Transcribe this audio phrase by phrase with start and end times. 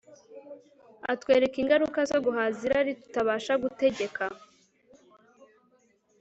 [1.13, 4.23] Atwereka ingaruka zo guhaza irari tutabasha gutegeka